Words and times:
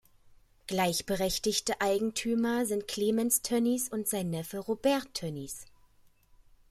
Gleichberechtigte 0.65 1.79
Eigentümer 1.79 2.65
sind 2.65 2.87
Clemens 2.87 3.43
Tönnies 3.43 3.87
und 3.87 4.07
sein 4.07 4.31
Neffe 4.31 4.57
Robert 4.57 5.13
Tönnies. 5.13 5.67